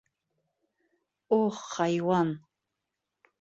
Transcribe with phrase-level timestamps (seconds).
[1.39, 2.29] Ух, хайуан!